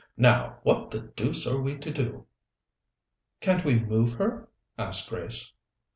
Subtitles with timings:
[0.17, 2.25] Now, what the deuce are we to do?"
[3.39, 4.49] "Can't we move her?
[4.75, 5.53] asked Grace.